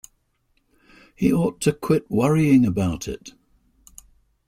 He 1.15 1.31
ought 1.31 1.61
to 1.61 1.71
quit 1.71 2.09
worrying 2.09 2.65
about 2.65 3.07
it. 3.07 3.33